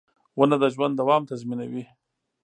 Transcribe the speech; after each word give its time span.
•ونه 0.37 0.57
د 0.61 0.63
ژوند 0.73 0.93
دوام 0.97 1.23
تضمینوي. 1.29 1.83